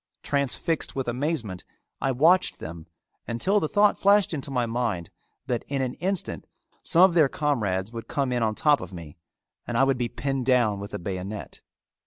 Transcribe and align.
Transfixed 0.23 0.95
with 0.95 1.07
amazement, 1.07 1.63
I 2.01 2.11
watched 2.11 2.57
them 2.57 2.87
until 3.27 3.59
the 3.59 3.67
thought 3.69 3.99
flashed 3.99 4.33
into 4.33 4.49
my 4.49 4.65
mind 4.65 5.11
that 5.45 5.63
in 5.67 5.83
an 5.83 5.93
instant 5.99 6.47
some 6.81 7.03
of 7.03 7.13
their 7.13 7.29
comrades 7.29 7.93
would 7.93 8.07
come 8.07 8.31
in 8.31 8.41
on 8.41 8.55
top 8.55 8.81
of 8.81 8.91
me 8.91 9.17
and 9.67 9.77
I 9.77 9.83
would 9.83 9.99
be 9.99 10.09
pinned 10.09 10.47
down 10.47 10.79
with 10.79 10.95
a 10.95 10.97
bayonet. 10.97 11.61